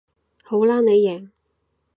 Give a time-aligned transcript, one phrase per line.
[0.41, 1.29] 好啦你贏